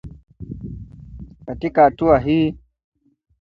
Katika 1.45 1.83
hatua 1.83 2.19
hii 2.19 2.55